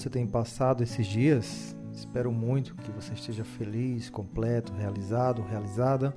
você 0.00 0.08
tem 0.08 0.26
passado 0.26 0.82
esses 0.82 1.06
dias? 1.06 1.76
Espero 1.92 2.32
muito 2.32 2.74
que 2.74 2.90
você 2.90 3.12
esteja 3.12 3.44
feliz, 3.44 4.08
completo, 4.08 4.72
realizado, 4.72 5.42
realizada 5.42 6.16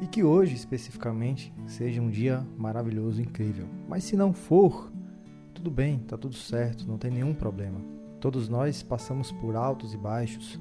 e 0.00 0.06
que 0.06 0.22
hoje 0.22 0.54
especificamente 0.54 1.52
seja 1.66 2.00
um 2.00 2.08
dia 2.08 2.46
maravilhoso, 2.56 3.20
incrível. 3.20 3.66
Mas 3.88 4.04
se 4.04 4.16
não 4.16 4.32
for, 4.32 4.92
tudo 5.52 5.72
bem, 5.72 5.98
tá 5.98 6.16
tudo 6.16 6.36
certo, 6.36 6.86
não 6.86 6.98
tem 6.98 7.10
nenhum 7.10 7.34
problema. 7.34 7.80
Todos 8.20 8.48
nós 8.48 8.80
passamos 8.84 9.32
por 9.32 9.56
altos 9.56 9.92
e 9.92 9.96
baixos. 9.96 10.60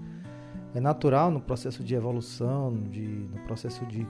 É 0.73 0.79
natural 0.79 1.29
no 1.29 1.41
processo 1.41 1.84
de 1.84 1.93
evolução, 1.93 2.73
de, 2.89 3.05
no 3.05 3.41
processo 3.43 3.85
de 3.85 4.07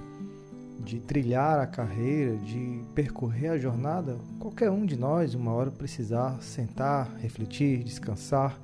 de 0.86 1.00
trilhar 1.00 1.60
a 1.60 1.66
carreira, 1.66 2.38
de 2.38 2.84
percorrer 2.94 3.50
a 3.50 3.58
jornada, 3.58 4.18
qualquer 4.40 4.70
um 4.70 4.86
de 4.86 4.96
nós, 4.96 5.34
uma 5.34 5.52
hora, 5.52 5.72
precisar 5.72 6.40
sentar, 6.42 7.12
refletir, 7.18 7.84
descansar. 7.84 8.58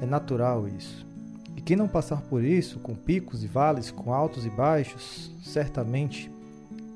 É 0.00 0.06
natural 0.06 0.68
isso. 0.68 1.06
E 1.56 1.60
quem 1.60 1.76
não 1.76 1.88
passar 1.88 2.20
por 2.20 2.44
isso, 2.44 2.78
com 2.78 2.94
picos 2.94 3.42
e 3.42 3.46
vales, 3.46 3.90
com 3.90 4.12
altos 4.12 4.44
e 4.44 4.50
baixos, 4.50 5.34
certamente 5.42 6.30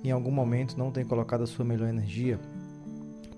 em 0.04 0.10
algum 0.10 0.30
momento 0.30 0.76
não 0.76 0.90
tem 0.90 1.04
colocado 1.04 1.42
a 1.42 1.46
sua 1.46 1.64
melhor 1.64 1.88
energia. 1.88 2.38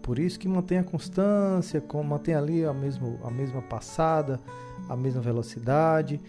Por 0.03 0.19
isso 0.19 0.39
que 0.39 0.49
mantenha 0.49 0.83
constância, 0.83 1.83
mantenha 2.05 2.39
ali 2.39 2.65
a, 2.65 2.75
mesmo, 2.75 3.19
a 3.25 3.31
mesma 3.31 3.62
passada, 3.62 4.41
a 4.89 4.97
mesma 4.97 5.23
velocidade 5.23 6.21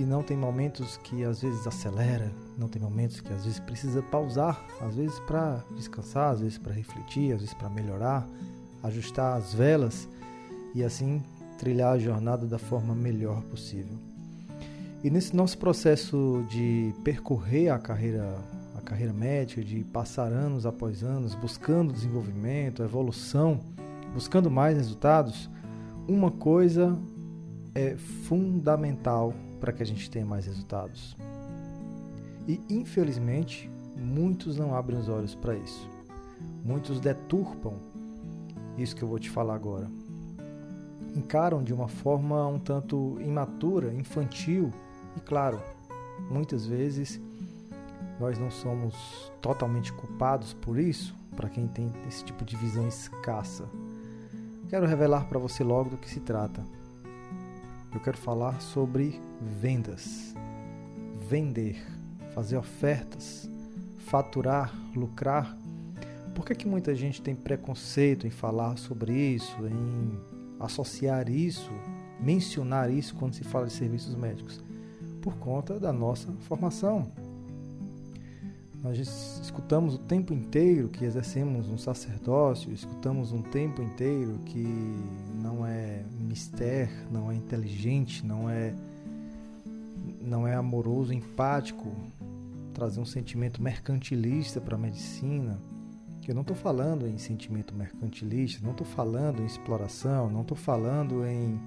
e 0.00 0.04
não 0.06 0.22
tem 0.22 0.34
momentos 0.34 0.96
que 0.96 1.22
às 1.24 1.42
vezes 1.42 1.66
acelera, 1.66 2.32
não 2.56 2.68
tem 2.68 2.80
momentos 2.80 3.20
que 3.20 3.30
às 3.30 3.44
vezes 3.44 3.60
precisa 3.60 4.00
pausar, 4.00 4.64
às 4.80 4.94
vezes 4.94 5.18
para 5.20 5.62
descansar, 5.76 6.32
às 6.32 6.40
vezes 6.40 6.56
para 6.56 6.72
refletir, 6.72 7.34
às 7.34 7.40
vezes 7.40 7.52
para 7.52 7.68
melhorar, 7.68 8.26
ajustar 8.82 9.36
as 9.36 9.52
velas 9.52 10.08
e 10.74 10.82
assim 10.82 11.22
trilhar 11.58 11.92
a 11.92 11.98
jornada 11.98 12.46
da 12.46 12.58
forma 12.58 12.94
melhor 12.94 13.42
possível. 13.42 13.98
E 15.04 15.10
nesse 15.10 15.36
nosso 15.36 15.58
processo 15.58 16.46
de 16.48 16.94
percorrer 17.04 17.68
a 17.68 17.78
carreira 17.78 18.38
a 18.74 18.80
carreira 18.80 19.12
médica, 19.12 19.62
de 19.62 19.84
passar 19.84 20.32
anos 20.32 20.64
após 20.64 21.02
anos 21.02 21.34
buscando 21.34 21.92
desenvolvimento, 21.92 22.82
evolução, 22.82 23.60
buscando 24.14 24.50
mais 24.50 24.78
resultados, 24.78 25.50
uma 26.08 26.30
coisa 26.30 26.98
é 27.74 27.96
fundamental 28.26 29.34
para 29.60 29.72
que 29.72 29.82
a 29.82 29.86
gente 29.86 30.10
tenha 30.10 30.24
mais 30.24 30.46
resultados. 30.46 31.16
E 32.48 32.60
infelizmente, 32.68 33.70
muitos 33.96 34.56
não 34.56 34.74
abrem 34.74 34.98
os 34.98 35.08
olhos 35.08 35.34
para 35.34 35.54
isso. 35.54 35.88
Muitos 36.64 36.98
deturpam 36.98 37.74
isso 38.76 38.96
que 38.96 39.02
eu 39.02 39.08
vou 39.08 39.18
te 39.18 39.28
falar 39.28 39.54
agora. 39.54 39.90
Encaram 41.14 41.62
de 41.62 41.74
uma 41.74 41.88
forma 41.88 42.46
um 42.46 42.58
tanto 42.58 43.18
imatura, 43.20 43.92
infantil 43.92 44.70
e, 45.16 45.20
claro, 45.20 45.60
muitas 46.30 46.66
vezes 46.66 47.20
nós 48.18 48.38
não 48.38 48.50
somos 48.50 49.32
totalmente 49.40 49.92
culpados 49.92 50.54
por 50.54 50.78
isso, 50.78 51.14
para 51.36 51.48
quem 51.48 51.66
tem 51.66 51.92
esse 52.08 52.24
tipo 52.24 52.44
de 52.44 52.56
visão 52.56 52.86
escassa. 52.86 53.68
Quero 54.68 54.86
revelar 54.86 55.28
para 55.28 55.38
você 55.38 55.64
logo 55.64 55.90
do 55.90 55.96
que 55.96 56.08
se 56.08 56.20
trata 56.20 56.62
eu 57.92 58.00
quero 58.00 58.16
falar 58.16 58.60
sobre 58.60 59.20
vendas. 59.40 60.34
Vender, 61.28 61.76
fazer 62.34 62.56
ofertas, 62.56 63.48
faturar, 63.98 64.74
lucrar. 64.94 65.56
Por 66.34 66.44
que, 66.44 66.54
que 66.54 66.66
muita 66.66 66.94
gente 66.94 67.20
tem 67.20 67.34
preconceito 67.34 68.26
em 68.26 68.30
falar 68.30 68.76
sobre 68.78 69.12
isso, 69.12 69.56
em 69.66 70.18
associar 70.58 71.28
isso, 71.28 71.70
mencionar 72.20 72.90
isso 72.90 73.14
quando 73.14 73.34
se 73.34 73.44
fala 73.44 73.66
de 73.66 73.72
serviços 73.72 74.14
médicos? 74.14 74.60
Por 75.20 75.34
conta 75.36 75.78
da 75.78 75.92
nossa 75.92 76.32
formação. 76.40 77.10
Nós 78.82 78.98
escutamos 79.42 79.94
o 79.94 79.98
tempo 79.98 80.32
inteiro 80.32 80.88
que 80.88 81.04
exercemos 81.04 81.68
um 81.68 81.76
sacerdócio, 81.76 82.72
escutamos 82.72 83.30
um 83.30 83.42
tempo 83.42 83.82
inteiro 83.82 84.38
que 84.46 84.64
mister, 86.30 86.88
não 87.10 87.30
é 87.30 87.34
inteligente, 87.34 88.24
não 88.24 88.48
é 88.48 88.72
não 90.20 90.46
é 90.46 90.54
amoroso, 90.54 91.12
empático, 91.12 91.92
trazer 92.72 93.00
um 93.00 93.04
sentimento 93.04 93.60
mercantilista 93.60 94.60
para 94.60 94.76
a 94.76 94.78
medicina. 94.78 95.60
Eu 96.26 96.34
não 96.34 96.42
estou 96.42 96.54
falando 96.54 97.08
em 97.08 97.18
sentimento 97.18 97.74
mercantilista, 97.74 98.62
não 98.62 98.70
estou 98.70 98.86
falando 98.86 99.42
em 99.42 99.46
exploração, 99.46 100.30
não 100.30 100.42
estou 100.42 100.56
falando 100.56 101.26
em 101.26 101.60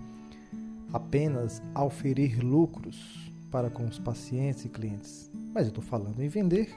apenas 0.94 1.62
auferir 1.76 2.40
lucros 2.40 3.30
para 3.52 3.70
com 3.70 3.86
os 3.86 4.00
pacientes 4.00 4.64
e 4.64 4.70
clientes, 4.70 5.30
mas 5.54 5.64
eu 5.66 5.70
estou 5.70 5.84
falando 5.84 6.22
em 6.22 6.30
vender 6.30 6.74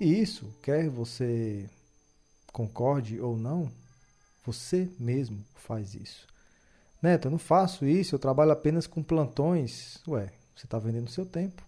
e 0.00 0.20
isso, 0.20 0.46
quer 0.62 0.88
você 0.88 1.68
concorde 2.52 3.20
ou 3.20 3.36
não, 3.36 3.70
você 4.44 4.90
mesmo 4.98 5.44
faz 5.54 5.94
isso. 5.94 6.26
Neto, 7.00 7.26
eu 7.26 7.30
não 7.30 7.38
faço 7.38 7.84
isso, 7.84 8.14
eu 8.14 8.18
trabalho 8.18 8.50
apenas 8.50 8.86
com 8.86 9.02
plantões. 9.02 10.02
Ué, 10.08 10.32
você 10.54 10.66
está 10.66 10.78
vendendo 10.78 11.10
seu 11.10 11.26
tempo. 11.26 11.62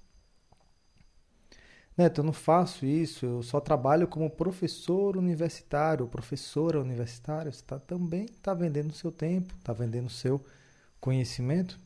Neto, 1.96 2.20
eu 2.20 2.24
não 2.24 2.32
faço 2.32 2.86
isso, 2.86 3.26
eu 3.26 3.42
só 3.42 3.60
trabalho 3.60 4.06
como 4.06 4.30
professor 4.30 5.16
universitário, 5.16 6.06
professora 6.06 6.80
universitária. 6.80 7.50
Você 7.50 7.62
tá, 7.62 7.78
também 7.78 8.24
está 8.24 8.54
vendendo 8.54 8.92
seu 8.92 9.10
tempo, 9.10 9.54
está 9.58 9.72
vendendo 9.72 10.08
seu 10.08 10.44
conhecimento. 11.00 11.78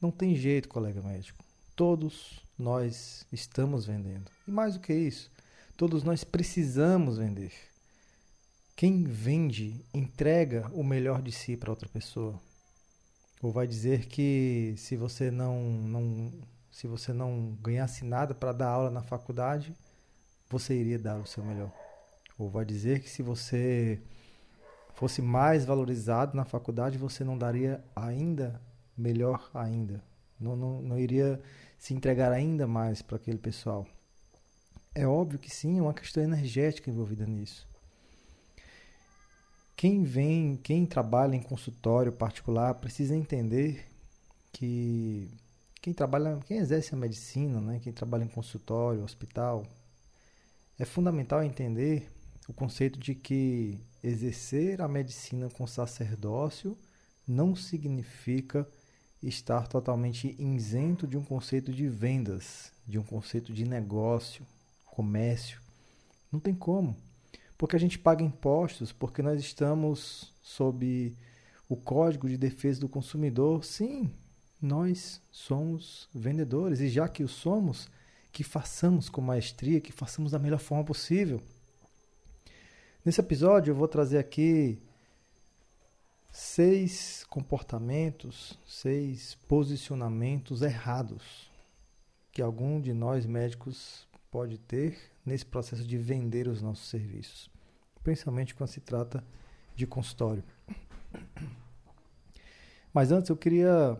Não 0.00 0.10
tem 0.10 0.34
jeito, 0.34 0.68
colega 0.68 1.00
médico. 1.00 1.42
Todos 1.76 2.40
nós 2.58 3.26
estamos 3.32 3.86
vendendo. 3.86 4.30
E 4.46 4.50
mais 4.50 4.74
do 4.74 4.80
que 4.80 4.92
isso, 4.92 5.30
Todos 5.76 6.04
nós 6.04 6.22
precisamos 6.22 7.18
vender. 7.18 7.52
Quem 8.76 9.04
vende 9.04 9.84
entrega 9.94 10.68
o 10.72 10.82
melhor 10.82 11.22
de 11.22 11.30
si 11.30 11.56
para 11.56 11.70
outra 11.70 11.88
pessoa. 11.88 12.40
Ou 13.40 13.52
vai 13.52 13.68
dizer 13.68 14.06
que 14.06 14.74
se 14.76 14.96
você 14.96 15.30
não, 15.30 15.62
não 15.62 16.32
se 16.72 16.88
você 16.88 17.12
não 17.12 17.56
ganhasse 17.62 18.04
nada 18.04 18.34
para 18.34 18.52
dar 18.52 18.70
aula 18.70 18.90
na 18.90 19.00
faculdade, 19.00 19.72
você 20.50 20.74
iria 20.74 20.98
dar 20.98 21.20
o 21.20 21.26
seu 21.26 21.44
melhor. 21.44 21.72
Ou 22.36 22.50
vai 22.50 22.64
dizer 22.64 23.00
que 23.00 23.08
se 23.08 23.22
você 23.22 24.02
fosse 24.94 25.22
mais 25.22 25.64
valorizado 25.64 26.36
na 26.36 26.44
faculdade, 26.44 26.98
você 26.98 27.22
não 27.22 27.38
daria 27.38 27.84
ainda 27.94 28.60
melhor 28.96 29.50
ainda. 29.54 30.02
Não, 30.38 30.56
não, 30.56 30.82
não 30.82 30.98
iria 30.98 31.40
se 31.78 31.94
entregar 31.94 32.32
ainda 32.32 32.66
mais 32.66 33.02
para 33.02 33.16
aquele 33.16 33.38
pessoal. 33.38 33.86
É 34.92 35.06
óbvio 35.06 35.38
que 35.38 35.50
sim, 35.50 35.78
é 35.78 35.82
uma 35.82 35.94
questão 35.94 36.24
energética 36.24 36.90
envolvida 36.90 37.24
nisso. 37.24 37.68
Quem 39.84 40.02
vem, 40.02 40.56
quem 40.56 40.86
trabalha 40.86 41.36
em 41.36 41.42
consultório 41.42 42.10
particular 42.10 42.72
precisa 42.76 43.14
entender 43.14 43.84
que 44.50 45.28
quem 45.82 45.92
trabalha, 45.92 46.40
quem 46.46 46.56
exerce 46.56 46.94
a 46.94 46.96
medicina, 46.96 47.60
né, 47.60 47.78
quem 47.82 47.92
trabalha 47.92 48.24
em 48.24 48.28
consultório, 48.28 49.04
hospital, 49.04 49.66
é 50.78 50.86
fundamental 50.86 51.42
entender 51.42 52.10
o 52.48 52.52
conceito 52.54 52.98
de 52.98 53.14
que 53.14 53.78
exercer 54.02 54.80
a 54.80 54.88
medicina 54.88 55.50
com 55.50 55.66
sacerdócio 55.66 56.78
não 57.28 57.54
significa 57.54 58.66
estar 59.22 59.68
totalmente 59.68 60.34
isento 60.38 61.06
de 61.06 61.18
um 61.18 61.22
conceito 61.22 61.70
de 61.70 61.90
vendas, 61.90 62.72
de 62.86 62.98
um 62.98 63.02
conceito 63.04 63.52
de 63.52 63.66
negócio, 63.66 64.46
comércio. 64.86 65.60
Não 66.32 66.40
tem 66.40 66.54
como. 66.54 66.96
Porque 67.56 67.76
a 67.76 67.78
gente 67.78 67.98
paga 67.98 68.22
impostos, 68.22 68.92
porque 68.92 69.22
nós 69.22 69.40
estamos 69.40 70.32
sob 70.42 71.14
o 71.68 71.76
Código 71.76 72.28
de 72.28 72.36
Defesa 72.36 72.80
do 72.80 72.88
Consumidor. 72.88 73.64
Sim, 73.64 74.10
nós 74.60 75.20
somos 75.30 76.08
vendedores 76.14 76.80
e 76.80 76.88
já 76.88 77.08
que 77.08 77.22
o 77.22 77.28
somos, 77.28 77.88
que 78.32 78.42
façamos 78.42 79.08
com 79.08 79.20
maestria, 79.20 79.80
que 79.80 79.92
façamos 79.92 80.32
da 80.32 80.38
melhor 80.38 80.58
forma 80.58 80.84
possível. 80.84 81.40
Nesse 83.04 83.20
episódio 83.20 83.70
eu 83.70 83.76
vou 83.76 83.86
trazer 83.86 84.18
aqui 84.18 84.78
seis 86.32 87.24
comportamentos, 87.28 88.58
seis 88.66 89.36
posicionamentos 89.46 90.62
errados 90.62 91.50
que 92.32 92.42
algum 92.42 92.80
de 92.80 92.92
nós 92.92 93.24
médicos 93.24 94.08
pode 94.30 94.58
ter 94.58 95.13
nesse 95.24 95.46
processo 95.46 95.86
de 95.86 95.96
vender 95.96 96.48
os 96.48 96.60
nossos 96.60 96.88
serviços, 96.88 97.50
principalmente 98.02 98.54
quando 98.54 98.68
se 98.68 98.80
trata 98.80 99.24
de 99.74 99.86
consultório. 99.86 100.44
Mas 102.92 103.10
antes 103.10 103.30
eu 103.30 103.36
queria 103.36 103.98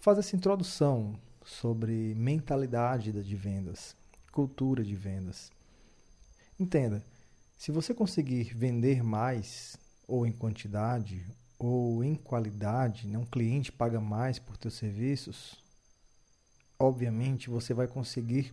fazer 0.00 0.20
essa 0.20 0.36
introdução 0.36 1.18
sobre 1.44 2.14
mentalidade 2.14 3.12
de 3.12 3.36
vendas, 3.36 3.96
cultura 4.32 4.82
de 4.82 4.94
vendas. 4.94 5.52
Entenda, 6.58 7.04
se 7.56 7.70
você 7.70 7.94
conseguir 7.94 8.54
vender 8.54 9.02
mais, 9.02 9.76
ou 10.08 10.26
em 10.26 10.32
quantidade, 10.32 11.24
ou 11.58 12.04
em 12.04 12.14
qualidade, 12.14 13.06
né? 13.06 13.18
um 13.18 13.24
cliente 13.24 13.72
paga 13.72 14.00
mais 14.00 14.38
por 14.38 14.56
teus 14.56 14.74
serviços, 14.74 15.62
obviamente 16.78 17.48
você 17.48 17.72
vai 17.72 17.86
conseguir 17.86 18.52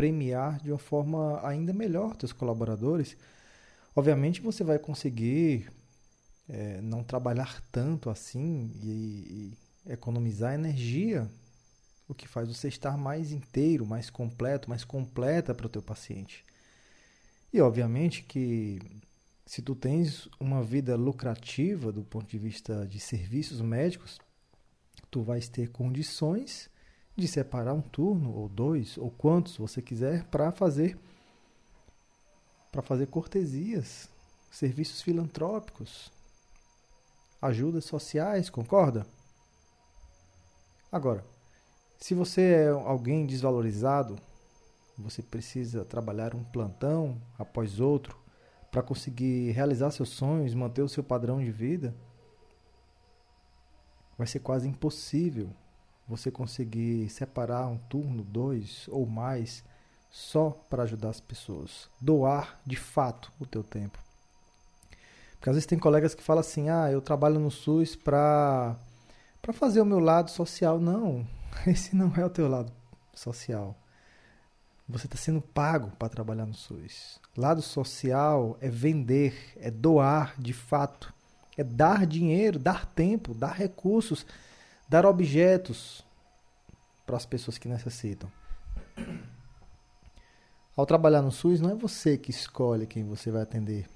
premiar 0.00 0.58
de 0.62 0.72
uma 0.72 0.78
forma 0.78 1.46
ainda 1.46 1.74
melhor 1.74 2.16
teus 2.16 2.32
colaboradores. 2.32 3.18
Obviamente 3.94 4.40
você 4.40 4.64
vai 4.64 4.78
conseguir 4.78 5.70
é, 6.48 6.80
não 6.80 7.04
trabalhar 7.04 7.60
tanto 7.70 8.08
assim 8.08 8.72
e, 8.82 9.52
e 9.86 9.92
economizar 9.92 10.54
energia, 10.54 11.30
o 12.08 12.14
que 12.14 12.26
faz 12.26 12.48
você 12.48 12.68
estar 12.68 12.96
mais 12.96 13.30
inteiro, 13.30 13.84
mais 13.84 14.08
completo, 14.08 14.70
mais 14.70 14.84
completa 14.84 15.54
para 15.54 15.66
o 15.66 15.68
teu 15.68 15.82
paciente. 15.82 16.46
E 17.52 17.60
obviamente 17.60 18.22
que 18.22 18.80
se 19.44 19.60
tu 19.60 19.74
tens 19.74 20.30
uma 20.40 20.62
vida 20.62 20.96
lucrativa 20.96 21.92
do 21.92 22.02
ponto 22.04 22.26
de 22.26 22.38
vista 22.38 22.86
de 22.86 22.98
serviços 22.98 23.60
médicos, 23.60 24.18
tu 25.10 25.20
vais 25.22 25.46
ter 25.46 25.68
condições 25.68 26.70
de 27.20 27.28
separar 27.28 27.74
um 27.74 27.80
turno 27.80 28.34
ou 28.34 28.48
dois 28.48 28.98
ou 28.98 29.10
quantos 29.10 29.56
você 29.56 29.80
quiser 29.80 30.24
para 30.24 30.50
fazer 30.50 30.98
para 32.72 32.82
fazer 32.82 33.06
cortesias, 33.06 34.08
serviços 34.50 35.02
filantrópicos, 35.02 36.12
ajudas 37.42 37.84
sociais, 37.84 38.48
concorda? 38.48 39.04
Agora, 40.90 41.24
se 41.98 42.14
você 42.14 42.42
é 42.42 42.68
alguém 42.68 43.26
desvalorizado, 43.26 44.16
você 44.96 45.20
precisa 45.20 45.84
trabalhar 45.84 46.34
um 46.34 46.44
plantão 46.44 47.20
após 47.38 47.80
outro 47.80 48.16
para 48.70 48.82
conseguir 48.82 49.50
realizar 49.50 49.90
seus 49.90 50.10
sonhos, 50.10 50.54
manter 50.54 50.82
o 50.82 50.88
seu 50.88 51.02
padrão 51.02 51.42
de 51.42 51.50
vida, 51.50 51.94
vai 54.16 54.26
ser 54.26 54.38
quase 54.40 54.68
impossível 54.68 55.50
você 56.10 56.30
conseguir 56.30 57.08
separar 57.08 57.68
um 57.68 57.78
turno, 57.78 58.24
dois 58.24 58.86
ou 58.88 59.06
mais, 59.06 59.64
só 60.10 60.50
para 60.68 60.82
ajudar 60.82 61.10
as 61.10 61.20
pessoas. 61.20 61.88
Doar 62.00 62.60
de 62.66 62.76
fato 62.76 63.32
o 63.38 63.46
teu 63.46 63.62
tempo. 63.62 63.98
Porque 65.34 65.48
às 65.48 65.54
vezes 65.54 65.66
tem 65.66 65.78
colegas 65.78 66.14
que 66.14 66.22
falam 66.22 66.40
assim: 66.40 66.68
ah, 66.68 66.90
eu 66.90 67.00
trabalho 67.00 67.38
no 67.38 67.50
SUS 67.50 67.94
para 67.94 68.76
para 69.40 69.52
fazer 69.52 69.80
o 69.80 69.86
meu 69.86 70.00
lado 70.00 70.30
social. 70.30 70.80
Não, 70.80 71.26
esse 71.66 71.94
não 71.94 72.12
é 72.16 72.24
o 72.24 72.30
teu 72.30 72.48
lado 72.48 72.72
social. 73.14 73.76
Você 74.88 75.06
está 75.06 75.16
sendo 75.16 75.40
pago 75.40 75.92
para 75.96 76.08
trabalhar 76.08 76.44
no 76.44 76.54
SUS. 76.54 77.20
Lado 77.36 77.62
social 77.62 78.58
é 78.60 78.68
vender, 78.68 79.54
é 79.56 79.70
doar 79.70 80.34
de 80.36 80.52
fato, 80.52 81.14
é 81.56 81.62
dar 81.62 82.04
dinheiro, 82.04 82.58
dar 82.58 82.84
tempo, 82.86 83.32
dar 83.32 83.52
recursos, 83.52 84.26
dar 84.90 85.06
objetos 85.06 86.04
para 87.06 87.16
as 87.16 87.24
pessoas 87.24 87.56
que 87.56 87.68
necessitam. 87.68 88.30
Ao 90.76 90.84
trabalhar 90.84 91.22
no 91.22 91.30
SUS, 91.30 91.60
não 91.60 91.70
é 91.70 91.74
você 91.76 92.18
que 92.18 92.32
escolhe 92.32 92.88
quem 92.88 93.04
você 93.04 93.30
vai 93.30 93.42
atender. 93.42 93.88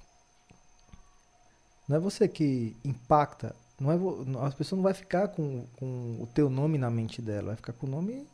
Não 1.85 1.97
é 1.97 1.99
você 1.99 2.29
que 2.29 2.77
impacta. 2.83 3.53
Não 3.77 3.91
é, 3.91 4.45
as 4.47 4.55
pessoas 4.55 4.77
não 4.77 4.83
vai 4.83 4.93
ficar 4.93 5.27
com, 5.27 5.67
com 5.75 6.17
o 6.21 6.27
teu 6.27 6.49
nome 6.49 6.77
na 6.77 6.89
mente 6.89 7.21
dela, 7.21 7.47
vai 7.47 7.55
ficar 7.57 7.73
com 7.73 7.87
o 7.87 7.89
nome 7.89 8.25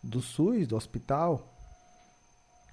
do 0.00 0.22
SUS, 0.22 0.68
do 0.68 0.76
hospital. 0.76 1.48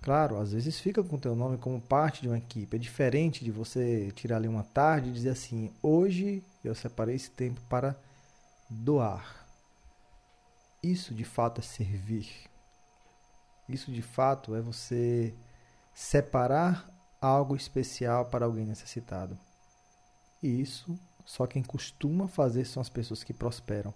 Claro, 0.04 0.38
às 0.38 0.54
vezes 0.54 0.80
fica 0.80 1.04
com 1.04 1.16
o 1.16 1.20
teu 1.20 1.36
nome 1.36 1.58
como 1.58 1.82
parte 1.82 2.22
de 2.22 2.28
uma 2.28 2.38
equipe. 2.38 2.76
É 2.76 2.80
diferente 2.80 3.44
de 3.44 3.50
você 3.50 4.12
tirar 4.12 4.36
ali 4.36 4.48
uma 4.48 4.64
tarde 4.64 5.10
e 5.10 5.14
dizer 5.14 5.30
assim: 5.30 5.74
hoje 5.82 6.44
eu 6.64 6.76
separei 6.76 7.16
esse 7.16 7.32
tempo 7.32 7.60
para 7.68 7.96
doar. 8.70 9.48
Isso 10.82 11.14
de 11.14 11.24
fato 11.24 11.60
é 11.60 11.64
servir. 11.64 12.30
Isso 13.68 13.92
de 13.92 14.02
fato 14.02 14.56
é 14.56 14.62
você 14.62 15.34
separar 15.94 16.90
algo 17.22 17.56
especial 17.56 18.26
para 18.26 18.46
alguém 18.46 18.66
necessitado. 18.66 19.38
E 20.42 20.62
isso 20.62 20.98
só 21.26 21.46
quem 21.46 21.62
costuma 21.62 22.28
fazer 22.28 22.66
são 22.66 22.82
as 22.82 22.90
pessoas 22.90 23.24
que 23.24 23.34
prosperam. 23.34 23.94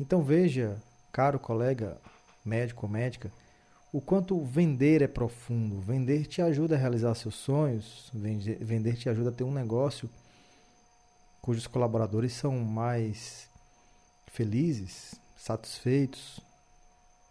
Então 0.00 0.22
veja, 0.22 0.80
caro 1.12 1.38
colega 1.38 2.00
médico 2.44 2.86
ou 2.86 2.92
médica, 2.92 3.30
o 3.92 4.00
quanto 4.00 4.42
vender 4.42 5.02
é 5.02 5.08
profundo. 5.08 5.80
Vender 5.80 6.26
te 6.26 6.40
ajuda 6.40 6.74
a 6.74 6.78
realizar 6.78 7.14
seus 7.14 7.34
sonhos, 7.34 8.10
vender 8.12 8.96
te 8.96 9.08
ajuda 9.08 9.30
a 9.30 9.32
ter 9.32 9.44
um 9.44 9.52
negócio 9.52 10.10
cujos 11.46 11.68
colaboradores 11.68 12.32
são 12.32 12.58
mais 12.58 13.48
felizes, 14.36 15.14
satisfeitos, 15.34 16.40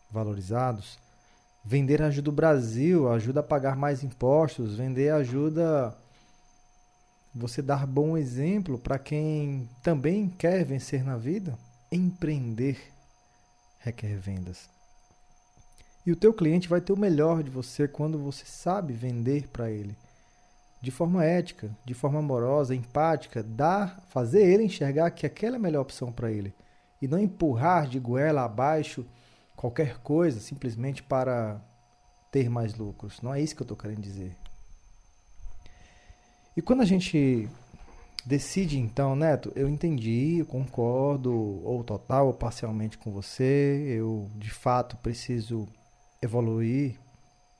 valorizados. 0.10 0.98
Vender 1.64 2.02
ajuda 2.02 2.30
o 2.32 2.34
Brasil, 2.34 3.12
ajuda 3.12 3.42
a 3.42 3.44
pagar 3.44 3.76
mais 3.76 4.04
impostos, 4.04 4.76
vender 4.76 5.12
ajuda 5.12 5.96
você 7.34 7.62
dar 7.62 7.86
bom 7.86 8.18
exemplo 8.18 8.80
para 8.80 8.98
quem 8.98 9.70
também 9.84 10.30
quer 10.30 10.66
vencer 10.66 11.04
na 11.04 11.16
vida. 11.16 11.56
Empreender 11.92 12.78
requer 13.80 14.18
vendas. 14.18 14.68
E 16.06 16.12
o 16.12 16.16
teu 16.16 16.34
cliente 16.34 16.68
vai 16.68 16.82
ter 16.82 16.92
o 16.92 16.98
melhor 16.98 17.44
de 17.44 17.52
você 17.52 17.88
quando 17.88 18.18
você 18.18 18.46
sabe 18.46 18.94
vender 18.94 19.48
para 19.50 19.70
ele. 19.70 19.96
De 20.82 20.90
forma 20.90 21.24
ética, 21.24 21.70
de 21.86 21.94
forma 21.94 22.18
amorosa, 22.18 22.74
empática, 22.74 23.44
dar, 23.44 24.04
fazer 24.10 24.44
ele 24.44 24.64
enxergar 24.64 25.12
que 25.12 25.26
aquela 25.26 25.56
é 25.56 25.60
a 25.60 25.62
melhor 25.62 25.82
opção 25.82 26.12
para 26.12 26.32
ele. 26.32 26.54
E 27.02 27.08
não 27.08 27.20
empurrar 27.20 27.88
de 27.88 28.00
goela 28.00 28.44
abaixo 28.44 29.06
qualquer 29.56 30.00
coisa 30.00 30.40
simplesmente 30.40 31.04
para 31.04 31.62
ter 32.32 32.50
mais 32.50 32.76
lucros. 32.76 33.22
Não 33.22 33.34
é 33.34 33.42
isso 33.42 33.56
que 33.56 33.62
eu 33.62 33.66
estou 33.66 33.78
querendo 33.78 34.02
dizer. 34.02 34.36
E 36.56 36.62
quando 36.62 36.82
a 36.82 36.86
gente 36.86 37.50
decide 38.26 38.80
então, 38.80 39.16
Neto, 39.16 39.52
eu 39.56 39.70
entendi, 39.70 40.38
eu 40.40 40.46
concordo, 40.46 41.32
ou 41.64 41.84
total 41.84 42.28
ou 42.28 42.34
parcialmente 42.34 42.98
com 42.98 43.12
você, 43.12 43.86
eu 43.88 44.30
de 44.36 44.50
fato 44.50 44.98
preciso 44.98 45.68
evoluir 46.22 46.98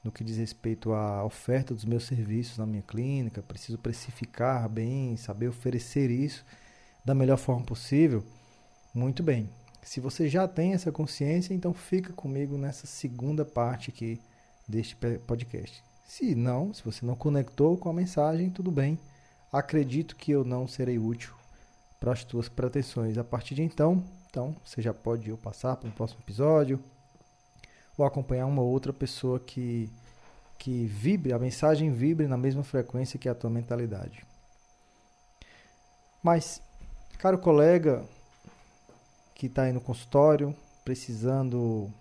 no 0.04 0.12
que 0.12 0.24
diz 0.24 0.38
respeito 0.38 0.94
à 0.94 1.24
oferta 1.26 1.74
dos 1.74 1.84
meus 1.84 2.06
serviços 2.06 2.58
na 2.58 2.66
minha 2.66 2.84
clínica, 2.84 3.42
preciso 3.42 3.78
precificar 3.78 4.70
bem, 4.70 5.18
saber 5.18 5.48
oferecer 5.48 6.10
isso 6.10 6.46
da 7.04 7.14
melhor 7.14 7.38
forma 7.38 7.66
possível. 7.66 8.24
Muito 8.96 9.22
bem. 9.22 9.50
Se 9.84 10.00
você 10.00 10.30
já 10.30 10.48
tem 10.48 10.72
essa 10.72 10.90
consciência, 10.90 11.54
então 11.54 11.74
fica 11.74 12.14
comigo 12.14 12.58
nessa 12.58 12.88
segunda 12.88 13.44
parte 13.44 13.90
aqui 13.90 14.22
deste 14.66 14.96
podcast. 15.28 15.84
Se 16.08 16.34
não, 16.34 16.74
se 16.74 16.82
você 16.82 17.06
não 17.06 17.14
conectou 17.14 17.78
com 17.78 17.90
a 17.90 17.94
mensagem, 17.94 18.50
tudo 18.50 18.72
bem. 18.72 18.98
Acredito 19.52 20.16
que 20.16 20.32
eu 20.32 20.46
não 20.46 20.66
serei 20.66 20.98
útil 20.98 21.34
para 22.00 22.14
as 22.14 22.24
tuas 22.24 22.48
pretensões. 22.48 23.18
A 23.18 23.24
partir 23.24 23.54
de 23.54 23.64
então, 23.64 24.02
então 24.30 24.56
você 24.64 24.82
já 24.82 24.94
pode 24.94 25.30
eu 25.30 25.38
passar 25.38 25.76
para 25.76 25.90
o 25.90 25.92
próximo 25.92 26.22
episódio, 26.22 26.82
ou 27.98 28.06
acompanhar 28.06 28.46
uma 28.46 28.62
outra 28.62 28.94
pessoa 28.94 29.42
que, 29.42 29.92
que 30.58 30.86
vibre, 30.86 31.34
a 31.34 31.40
mensagem 31.40 31.92
vibre 31.92 32.28
na 32.28 32.38
mesma 32.38 32.64
frequência 32.64 33.20
que 33.20 33.28
a 33.28 33.36
tua 33.36 33.50
mentalidade. 33.50 34.26
Mas, 36.24 36.62
caro 37.18 37.38
colega 37.38 38.08
que 39.36 39.46
está 39.46 39.64
aí 39.64 39.74
no 39.74 39.82
consultório, 39.82 40.56
precisando 40.84 41.94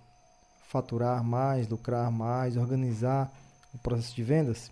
faturar 0.68 1.22
mais, 1.22 1.68
lucrar 1.68 2.10
mais, 2.10 2.56
organizar 2.56 3.30
o 3.74 3.78
processo 3.78 4.14
de 4.14 4.22
vendas, 4.22 4.70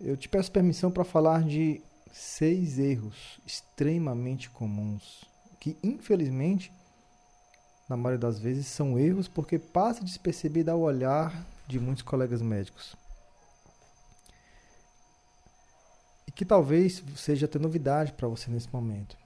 eu 0.00 0.16
te 0.16 0.28
peço 0.28 0.50
permissão 0.50 0.90
para 0.90 1.04
falar 1.04 1.42
de 1.44 1.82
seis 2.10 2.78
erros 2.78 3.38
extremamente 3.46 4.48
comuns 4.50 5.30
que, 5.62 5.76
infelizmente, 5.80 6.72
na 7.88 7.96
maioria 7.96 8.18
das 8.18 8.40
vezes, 8.40 8.66
são 8.66 8.98
erros 8.98 9.28
porque 9.28 9.60
passa 9.60 10.02
despercebido 10.02 10.72
ao 10.72 10.80
olhar 10.80 11.46
de 11.68 11.78
muitos 11.78 12.02
colegas 12.02 12.42
médicos. 12.42 12.96
E 16.26 16.32
que 16.32 16.44
talvez 16.44 17.00
seja 17.14 17.46
até 17.46 17.60
novidade 17.60 18.12
para 18.12 18.26
você 18.26 18.50
nesse 18.50 18.68
momento. 18.72 19.21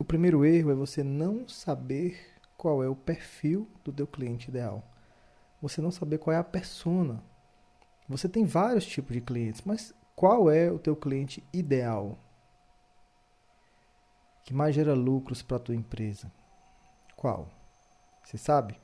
O 0.00 0.04
primeiro 0.04 0.46
erro 0.46 0.70
é 0.70 0.74
você 0.74 1.04
não 1.04 1.46
saber 1.46 2.18
qual 2.56 2.82
é 2.82 2.88
o 2.88 2.96
perfil 2.96 3.68
do 3.84 3.92
teu 3.92 4.06
cliente 4.06 4.48
ideal. 4.48 4.82
Você 5.60 5.82
não 5.82 5.90
saber 5.90 6.16
qual 6.16 6.34
é 6.34 6.38
a 6.38 6.42
persona. 6.42 7.22
Você 8.08 8.26
tem 8.26 8.46
vários 8.46 8.86
tipos 8.86 9.12
de 9.12 9.20
clientes, 9.20 9.60
mas 9.62 9.92
qual 10.16 10.50
é 10.50 10.72
o 10.72 10.78
teu 10.78 10.96
cliente 10.96 11.46
ideal? 11.52 12.18
Que 14.42 14.54
mais 14.54 14.74
gera 14.74 14.94
lucros 14.94 15.42
para 15.42 15.58
a 15.58 15.60
tua 15.60 15.76
empresa? 15.76 16.32
Qual? 17.14 17.50
Você 18.24 18.38
sabe? 18.38 18.80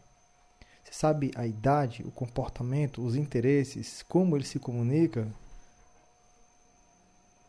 Você 0.85 0.92
sabe 0.92 1.30
a 1.35 1.46
idade, 1.46 2.02
o 2.02 2.11
comportamento, 2.11 3.02
os 3.02 3.16
interesses, 3.16 4.02
como 4.02 4.37
ele 4.37 4.44
se 4.44 4.58
comunica? 4.58 5.26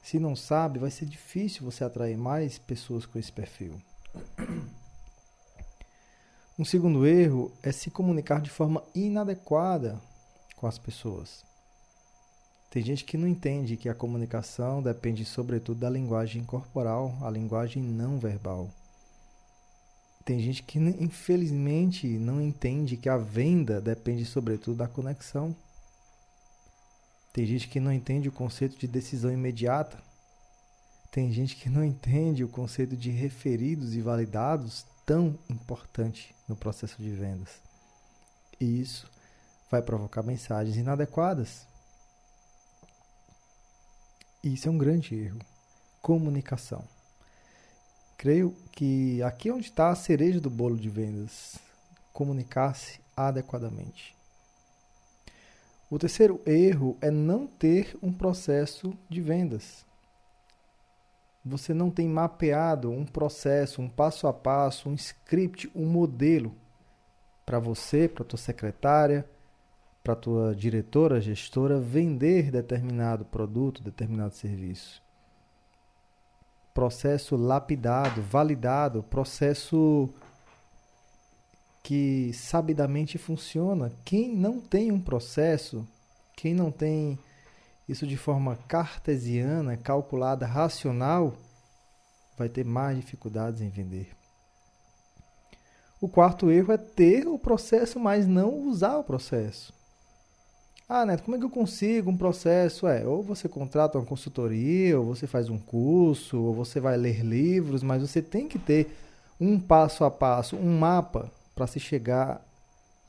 Se 0.07 0.19
não 0.19 0.37
sabe, 0.37 0.79
vai 0.79 0.89
ser 0.89 1.05
difícil 1.05 1.65
você 1.65 1.83
atrair 1.83 2.15
mais 2.15 2.57
pessoas 2.57 3.05
com 3.05 3.19
esse 3.19 3.29
perfil. 3.29 3.73
Um 6.57 6.63
segundo 6.63 7.05
erro 7.05 7.51
é 7.61 7.73
se 7.73 7.91
comunicar 7.91 8.39
de 8.39 8.49
forma 8.49 8.81
inadequada 8.95 10.01
com 10.55 10.65
as 10.65 10.79
pessoas. 10.79 11.43
Tem 12.69 12.81
gente 12.81 13.03
que 13.03 13.17
não 13.17 13.27
entende 13.27 13.75
que 13.75 13.89
a 13.89 13.93
comunicação 13.93 14.81
depende 14.81 15.25
sobretudo 15.25 15.81
da 15.81 15.89
linguagem 15.89 16.41
corporal, 16.45 17.13
a 17.21 17.29
linguagem 17.29 17.83
não 17.83 18.17
verbal. 18.17 18.69
Tem 20.23 20.39
gente 20.39 20.63
que 20.63 20.79
infelizmente 20.79 22.07
não 22.07 22.41
entende 22.41 22.95
que 22.95 23.09
a 23.09 23.17
venda 23.17 23.81
depende 23.81 24.23
sobretudo 24.23 24.77
da 24.77 24.87
conexão. 24.87 25.53
Tem 27.31 27.45
gente 27.45 27.67
que 27.67 27.79
não 27.79 27.91
entende 27.91 28.29
o 28.29 28.31
conceito 28.31 28.77
de 28.77 28.87
decisão 28.87 29.31
imediata. 29.31 30.01
Tem 31.11 31.31
gente 31.31 31.55
que 31.55 31.69
não 31.69 31.83
entende 31.83 32.43
o 32.43 32.49
conceito 32.49 32.95
de 32.95 33.09
referidos 33.11 33.93
e 33.93 34.01
validados 34.01 34.85
tão 35.05 35.37
importante 35.49 36.35
no 36.47 36.55
processo 36.55 37.01
de 37.01 37.09
vendas. 37.11 37.61
E 38.59 38.81
isso 38.81 39.09
vai 39.69 39.81
provocar 39.81 40.23
mensagens 40.23 40.75
inadequadas. 40.75 41.67
E 44.43 44.53
isso 44.53 44.67
é 44.67 44.71
um 44.71 44.77
grande 44.77 45.15
erro. 45.15 45.39
Comunicação. 46.01 46.83
Creio 48.17 48.51
que 48.71 49.21
aqui 49.21 49.49
é 49.49 49.53
onde 49.53 49.67
está 49.67 49.91
a 49.91 49.95
cereja 49.95 50.41
do 50.41 50.49
bolo 50.49 50.77
de 50.77 50.89
vendas. 50.89 51.57
Comunicar-se 52.11 52.99
adequadamente. 53.15 54.16
O 55.89 55.97
terceiro 55.97 56.41
erro 56.45 56.97
é 57.01 57.09
não 57.09 57.47
ter 57.47 57.97
um 58.01 58.11
processo 58.11 58.93
de 59.09 59.21
vendas 59.21 59.87
você 61.47 61.73
não 61.73 61.89
tem 61.89 62.07
mapeado 62.07 62.91
um 62.91 63.05
processo, 63.05 63.81
um 63.81 63.87
passo 63.87 64.27
a 64.27 64.33
passo, 64.33 64.89
um 64.89 64.93
script, 64.93 65.71
um 65.73 65.85
modelo 65.85 66.53
para 67.45 67.59
você, 67.59 68.07
para 68.07 68.25
tua 68.25 68.37
secretária, 68.37 69.25
para 70.03 70.15
tua 70.15 70.53
diretora, 70.53 71.21
gestora 71.21 71.79
vender 71.79 72.51
determinado 72.51 73.25
produto, 73.25 73.81
determinado 73.81 74.33
serviço. 74.33 75.01
Processo 76.73 77.35
lapidado, 77.35 78.21
validado, 78.21 79.01
processo 79.03 80.09
que 81.87 82.33
sabidamente 82.33 83.17
funciona. 83.17 83.93
Quem 84.03 84.35
não 84.35 84.59
tem 84.59 84.91
um 84.91 84.99
processo, 84.99 85.87
quem 86.35 86.53
não 86.53 86.69
tem 86.69 87.17
isso 87.87 88.05
de 88.05 88.17
forma 88.17 88.57
cartesiana, 88.67 89.77
calculada, 89.77 90.45
racional, 90.45 91.37
vai 92.37 92.49
ter 92.49 92.65
mais 92.65 92.97
dificuldades 92.97 93.61
em 93.61 93.69
vender. 93.69 94.09
O 96.01 96.09
quarto 96.09 96.51
erro 96.51 96.73
é 96.73 96.77
ter 96.77 97.25
o 97.25 97.39
processo, 97.39 97.97
mas 98.01 98.27
não 98.27 98.67
usar 98.67 98.97
o 98.97 99.03
processo. 99.05 99.73
Ah, 100.89 101.05
Neto, 101.05 101.23
como 101.23 101.37
é 101.37 101.39
que 101.39 101.45
eu 101.45 101.49
consigo 101.49 102.11
um 102.11 102.17
processo? 102.17 102.85
É, 102.85 103.07
ou 103.07 103.23
você 103.23 103.47
contrata 103.47 103.97
uma 103.97 104.05
consultoria, 104.05 104.99
ou 104.99 105.05
você 105.05 105.25
faz 105.25 105.47
um 105.47 105.57
curso, 105.57 106.37
ou 106.37 106.53
você 106.53 106.81
vai 106.81 106.97
ler 106.97 107.23
livros, 107.23 107.81
mas 107.81 108.01
você 108.01 108.21
tem 108.21 108.45
que 108.45 108.59
ter 108.59 108.93
um 109.39 109.57
passo 109.57 110.03
a 110.03 110.11
passo, 110.11 110.57
um 110.57 110.77
mapa 110.77 111.31
para 111.57 111.65
se 111.65 111.79
chegar 111.79 112.45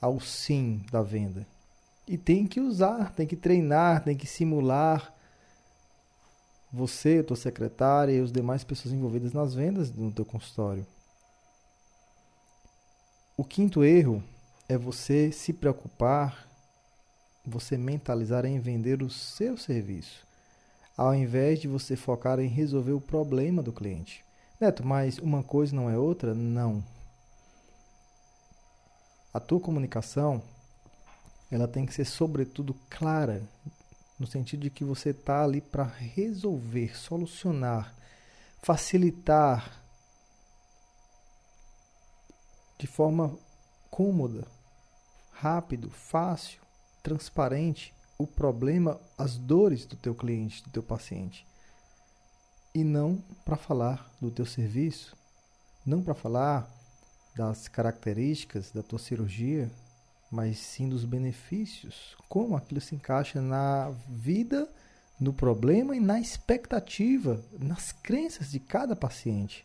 ao 0.01 0.19
sim 0.19 0.81
da 0.91 1.03
venda. 1.03 1.47
E 2.07 2.17
tem 2.17 2.47
que 2.47 2.61
usar, 2.61 3.13
tem 3.13 3.27
que 3.27 3.37
treinar, 3.37 4.03
tem 4.03 4.17
que 4.17 4.27
simular. 4.27 5.15
Você, 6.73 7.23
tua 7.23 7.37
secretária 7.37 8.13
e 8.13 8.21
os 8.23 8.33
demais 8.33 8.65
pessoas 8.65 8.95
envolvidas 8.95 9.35
nas 9.35 9.55
vendas 9.55 9.93
no 9.93 10.11
teu 10.11 10.25
consultório. 10.25 10.87
O 13.37 13.45
quinto 13.45 13.85
erro 13.85 14.25
é 14.67 14.79
você 14.79 15.31
se 15.31 15.53
preocupar, 15.53 16.49
você 17.45 17.77
mentalizar 17.77 18.47
em 18.47 18.59
vender 18.59 19.03
o 19.03 19.11
seu 19.11 19.57
serviço, 19.59 20.27
ao 20.97 21.15
invés 21.15 21.61
de 21.61 21.69
você 21.69 21.97
focar 21.97 22.41
em 22.41 22.49
resolver 22.49 22.93
o 22.93 23.01
problema 23.01 23.63
do 23.63 23.73
cliente. 23.73 24.25
Neto, 24.59 24.85
mas 24.85 25.19
uma 25.19 25.43
coisa 25.43 25.77
não 25.77 25.89
é 25.89 25.97
outra? 25.97 26.35
Não. 26.35 26.83
A 29.39 29.41
tua 29.41 29.61
comunicação 29.61 30.43
ela 31.49 31.69
tem 31.69 31.87
que 31.87 31.95
ser 31.95 32.05
sobretudo 32.05 32.75
clara, 32.91 33.49
no 34.19 34.27
sentido 34.27 34.63
de 34.63 34.71
que 34.71 34.83
você 34.83 35.11
está 35.11 35.45
ali 35.45 35.61
para 35.61 35.85
resolver, 35.85 36.99
solucionar, 36.99 37.95
facilitar 38.61 39.81
de 42.81 42.89
forma 42.89 43.39
cômoda, 43.89 44.45
rápido, 45.31 45.89
fácil, 45.89 46.61
transparente 47.01 47.95
o 48.19 48.27
problema, 48.27 49.01
as 49.17 49.37
dores 49.37 49.87
do 49.87 49.95
teu 49.95 50.17
cliente, 50.17 50.65
do 50.65 50.71
teu 50.71 50.83
paciente. 50.83 51.47
E 52.75 52.83
não 52.83 53.23
para 53.45 53.57
falar 53.57 54.11
do 54.21 54.33
teu 54.33 54.45
serviço, 54.45 55.17
não 55.87 56.03
para 56.03 56.13
falar 56.13 56.78
das 57.39 57.69
características 57.69 58.73
da 58.73 58.83
tua 58.83 58.99
cirurgia, 58.99 59.71
mas 60.29 60.59
sim 60.59 60.89
dos 60.89 61.05
benefícios, 61.05 62.17
como 62.29 62.57
aquilo 62.57 62.81
se 62.81 62.97
encaixa 62.97 63.41
na 63.41 63.93
vida, 64.09 64.69
no 65.21 65.33
problema 65.33 65.95
e 65.95 66.01
na 66.01 66.21
expectativa, 66.21 67.41
nas 67.57 67.93
crenças 67.93 68.51
de 68.51 68.59
cada 68.59 68.97
paciente. 68.97 69.65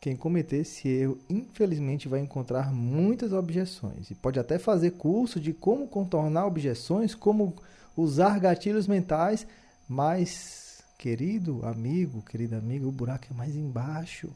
Quem 0.00 0.16
cometer 0.16 0.56
esse 0.56 0.88
erro, 0.88 1.20
infelizmente, 1.30 2.08
vai 2.08 2.18
encontrar 2.18 2.72
muitas 2.72 3.32
objeções 3.32 4.10
e 4.10 4.16
pode 4.16 4.40
até 4.40 4.58
fazer 4.58 4.90
curso 4.92 5.38
de 5.38 5.52
como 5.52 5.86
contornar 5.86 6.46
objeções, 6.46 7.14
como 7.14 7.54
usar 7.96 8.40
gatilhos 8.40 8.88
mentais, 8.88 9.46
mas, 9.88 10.82
querido 10.98 11.64
amigo, 11.64 12.22
querida 12.22 12.58
amiga, 12.58 12.88
o 12.88 12.90
buraco 12.90 13.26
é 13.30 13.34
mais 13.34 13.54
embaixo. 13.54 14.28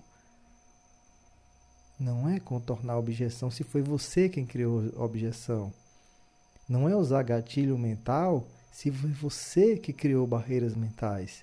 Não 1.98 2.28
é 2.28 2.38
contornar 2.38 2.94
a 2.94 2.98
objeção 2.98 3.50
se 3.50 3.64
foi 3.64 3.80
você 3.80 4.28
quem 4.28 4.44
criou 4.44 4.92
a 4.96 5.02
objeção. 5.02 5.72
Não 6.68 6.88
é 6.88 6.94
usar 6.94 7.22
gatilho 7.22 7.78
mental 7.78 8.46
se 8.70 8.90
foi 8.90 9.10
você 9.10 9.78
que 9.78 9.92
criou 9.92 10.26
barreiras 10.26 10.74
mentais. 10.74 11.42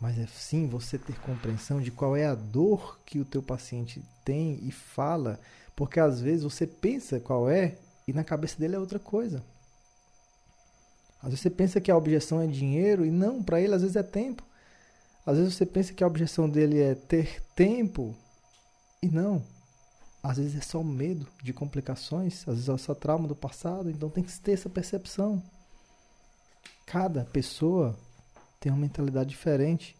Mas 0.00 0.18
é 0.18 0.26
sim 0.26 0.66
você 0.66 0.96
ter 0.98 1.18
compreensão 1.20 1.80
de 1.80 1.90
qual 1.90 2.16
é 2.16 2.26
a 2.26 2.34
dor 2.34 2.98
que 3.04 3.20
o 3.20 3.24
teu 3.24 3.42
paciente 3.42 4.02
tem 4.24 4.58
e 4.62 4.72
fala, 4.72 5.38
porque 5.76 6.00
às 6.00 6.20
vezes 6.20 6.44
você 6.44 6.66
pensa 6.66 7.20
qual 7.20 7.50
é 7.50 7.76
e 8.08 8.12
na 8.12 8.24
cabeça 8.24 8.58
dele 8.58 8.74
é 8.74 8.78
outra 8.78 8.98
coisa. 8.98 9.42
Às 11.22 11.28
vezes 11.28 11.40
você 11.40 11.50
pensa 11.50 11.80
que 11.80 11.90
a 11.90 11.96
objeção 11.96 12.40
é 12.40 12.46
dinheiro 12.46 13.04
e 13.04 13.10
não, 13.10 13.42
para 13.42 13.60
ele 13.60 13.74
às 13.74 13.82
vezes 13.82 13.96
é 13.96 14.02
tempo. 14.02 14.42
Às 15.24 15.36
vezes 15.36 15.54
você 15.54 15.66
pensa 15.66 15.92
que 15.92 16.02
a 16.02 16.06
objeção 16.06 16.48
dele 16.48 16.80
é 16.80 16.94
ter 16.94 17.42
tempo 17.54 18.16
e 19.02 19.08
não. 19.08 19.44
Às 20.22 20.36
vezes 20.36 20.56
é 20.56 20.60
só 20.60 20.82
medo 20.82 21.26
de 21.42 21.52
complicações, 21.52 22.46
às 22.48 22.54
vezes 22.54 22.68
é 22.68 22.78
só 22.78 22.94
trauma 22.94 23.26
do 23.26 23.34
passado, 23.34 23.90
então 23.90 24.08
tem 24.08 24.22
que 24.22 24.38
ter 24.38 24.52
essa 24.52 24.70
percepção. 24.70 25.42
Cada 26.86 27.24
pessoa 27.24 27.98
tem 28.60 28.70
uma 28.70 28.80
mentalidade 28.80 29.30
diferente. 29.30 29.96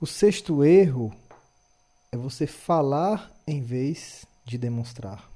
O 0.00 0.06
sexto 0.06 0.64
erro 0.64 1.12
é 2.12 2.16
você 2.16 2.46
falar 2.46 3.32
em 3.46 3.60
vez 3.60 4.24
de 4.44 4.56
demonstrar. 4.56 5.28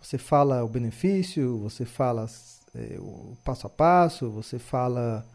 Você 0.00 0.16
fala 0.16 0.64
o 0.64 0.68
benefício, 0.68 1.58
você 1.58 1.84
fala 1.84 2.26
é, 2.74 2.96
o 2.98 3.36
passo 3.44 3.66
a 3.66 3.70
passo, 3.70 4.30
você 4.30 4.58
fala 4.58 5.26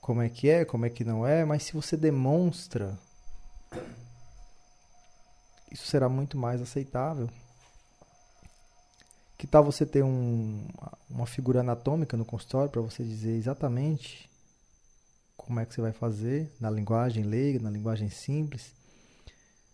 como 0.00 0.22
é 0.22 0.28
que 0.28 0.48
é, 0.48 0.64
como 0.64 0.86
é 0.86 0.90
que 0.90 1.04
não 1.04 1.26
é, 1.26 1.44
mas 1.44 1.62
se 1.64 1.72
você 1.72 1.96
demonstra, 1.96 2.98
isso 5.70 5.86
será 5.86 6.08
muito 6.08 6.36
mais 6.36 6.60
aceitável. 6.60 7.28
Que 9.36 9.46
tal 9.46 9.64
você 9.64 9.86
ter 9.86 10.02
um, 10.02 10.66
uma 11.08 11.26
figura 11.26 11.60
anatômica 11.60 12.16
no 12.16 12.24
consultório 12.24 12.70
para 12.70 12.82
você 12.82 13.02
dizer 13.02 13.36
exatamente 13.36 14.28
como 15.36 15.58
é 15.58 15.64
que 15.64 15.74
você 15.74 15.80
vai 15.80 15.92
fazer 15.92 16.52
na 16.60 16.70
linguagem 16.70 17.24
leiga, 17.24 17.58
na 17.58 17.70
linguagem 17.70 18.10
simples? 18.10 18.72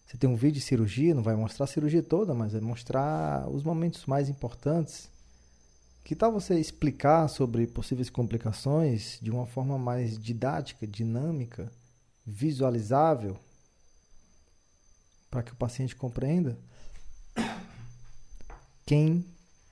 Você 0.06 0.16
tem 0.16 0.30
um 0.30 0.36
vídeo 0.36 0.60
de 0.60 0.60
cirurgia, 0.60 1.14
não 1.14 1.22
vai 1.22 1.34
mostrar 1.34 1.64
a 1.64 1.66
cirurgia 1.66 2.02
toda, 2.02 2.32
mas 2.32 2.52
vai 2.52 2.60
mostrar 2.60 3.48
os 3.48 3.64
momentos 3.64 4.06
mais 4.06 4.28
importantes 4.28 5.10
que 6.06 6.14
tal 6.14 6.30
você 6.30 6.56
explicar 6.60 7.26
sobre 7.26 7.66
possíveis 7.66 8.08
complicações 8.08 9.18
de 9.20 9.28
uma 9.28 9.44
forma 9.44 9.76
mais 9.76 10.16
didática, 10.16 10.86
dinâmica, 10.86 11.68
visualizável, 12.24 13.36
para 15.28 15.42
que 15.42 15.52
o 15.52 15.56
paciente 15.56 15.96
compreenda? 15.96 16.56
Quem 18.86 19.26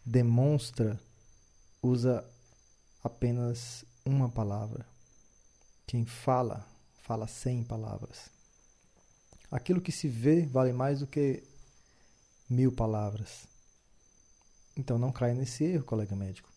demonstra 0.04 1.00
usa 1.80 2.28
apenas 3.04 3.84
uma 4.04 4.28
palavra. 4.28 4.84
Quem 5.86 6.04
fala, 6.04 6.66
fala 7.04 7.28
cem 7.28 7.62
palavras. 7.62 8.28
Aquilo 9.52 9.80
que 9.80 9.92
se 9.92 10.08
vê 10.08 10.44
vale 10.46 10.72
mais 10.72 10.98
do 10.98 11.06
que 11.06 11.44
mil 12.50 12.72
palavras. 12.72 13.53
Então 14.76 14.98
não 14.98 15.12
caia 15.12 15.34
nesse 15.34 15.64
erro, 15.64 15.84
colega 15.84 16.16
médico. 16.16 16.48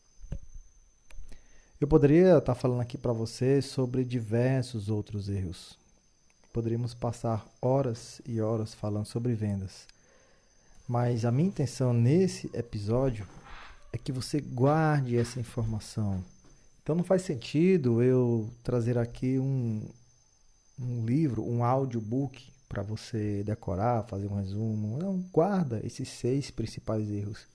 Eu 1.79 1.87
poderia 1.87 2.39
estar 2.39 2.55
falando 2.55 2.81
aqui 2.81 2.97
para 2.97 3.13
você 3.13 3.61
sobre 3.61 4.03
diversos 4.03 4.89
outros 4.89 5.29
erros. 5.29 5.77
Poderíamos 6.51 6.95
passar 6.95 7.45
horas 7.61 8.19
e 8.25 8.41
horas 8.41 8.73
falando 8.73 9.05
sobre 9.05 9.35
vendas. 9.35 9.85
Mas 10.87 11.23
a 11.23 11.31
minha 11.31 11.49
intenção 11.49 11.93
nesse 11.93 12.49
episódio 12.53 13.27
é 13.93 13.97
que 13.97 14.11
você 14.11 14.41
guarde 14.41 15.17
essa 15.17 15.39
informação. 15.39 16.23
Então 16.81 16.95
não 16.95 17.03
faz 17.03 17.21
sentido 17.21 18.01
eu 18.01 18.49
trazer 18.63 18.97
aqui 18.97 19.37
um, 19.37 19.87
um 20.79 21.05
livro, 21.05 21.43
um 21.43 21.63
audiobook 21.63 22.51
para 22.67 22.81
você 22.81 23.43
decorar, 23.43 24.07
fazer 24.07 24.25
um 24.27 24.37
resumo. 24.37 24.97
Não, 24.97 25.19
guarda 25.31 25.79
esses 25.85 26.09
seis 26.09 26.49
principais 26.49 27.07
erros. 27.11 27.45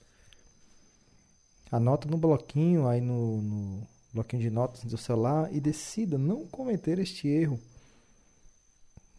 Anota 1.73 2.07
no 2.07 2.17
bloquinho, 2.17 2.87
aí 2.87 3.01
no, 3.01 3.41
no 3.41 3.87
bloquinho 4.13 4.43
de 4.43 4.51
notas 4.51 4.83
do 4.83 4.95
celular 4.95 5.51
e 5.51 5.59
decida 5.59 6.19
não 6.19 6.45
cometer 6.45 6.99
este 6.99 7.27
erro. 7.27 7.59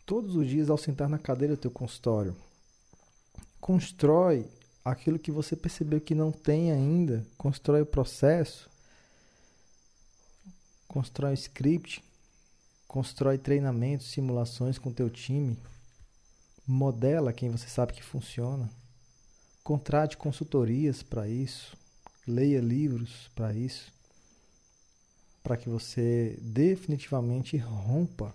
Todos 0.07 0.37
os 0.37 0.47
dias 0.47 0.71
ao 0.71 0.79
sentar 0.79 1.09
na 1.09 1.19
cadeira 1.19 1.57
do 1.57 1.61
teu 1.61 1.71
consultório, 1.73 2.37
constrói 3.61 4.47
aquilo 4.85 5.19
que 5.19 5.33
você 5.33 5.57
percebeu 5.57 6.01
que 6.01 6.15
não 6.15 6.31
tem 6.31 6.71
ainda, 6.71 7.27
constrói 7.37 7.83
o 7.83 7.87
processo, 7.87 8.71
constrói 10.87 11.33
o 11.33 11.35
script, 11.35 12.05
constrói 12.87 13.37
treinamentos, 13.37 14.13
simulações 14.13 14.79
com 14.79 14.93
teu 14.93 15.11
time, 15.11 15.59
modela 16.65 17.33
quem 17.33 17.51
você 17.51 17.67
sabe 17.67 17.95
que 17.95 18.05
funciona, 18.05 18.71
contrate 19.65 20.17
consultorias 20.17 21.03
para 21.03 21.27
isso, 21.27 21.77
leia 22.27 22.61
livros 22.61 23.31
para 23.35 23.53
isso, 23.53 23.93
para 25.43 25.57
que 25.57 25.69
você 25.69 26.39
definitivamente 26.41 27.57
rompa 27.57 28.35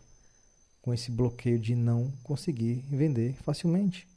com 0.81 0.93
esse 0.93 1.11
bloqueio 1.11 1.59
de 1.59 1.75
não 1.75 2.11
conseguir 2.23 2.83
vender 2.89 3.33
facilmente. 3.43 4.07